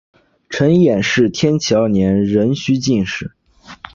[0.49, 3.33] 陈演是天启二年壬戌进士。